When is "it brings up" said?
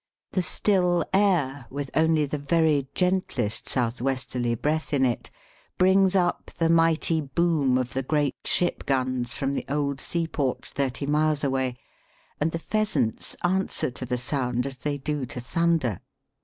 5.05-6.49